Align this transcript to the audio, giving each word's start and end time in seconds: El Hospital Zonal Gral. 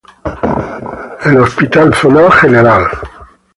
El 1.25 1.37
Hospital 1.41 1.93
Zonal 1.93 2.29
Gral. 2.49 2.87